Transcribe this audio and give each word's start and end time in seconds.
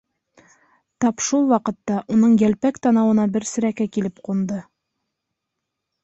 Тап 1.03 1.19
шул 1.25 1.43
ваҡытта 1.49 1.97
уның 2.15 2.33
йәлпәк 2.45 2.79
танауына 2.87 3.25
бер 3.35 3.45
серәкәй 3.49 3.91
килеп 3.99 4.23
ҡунды. 4.29 4.57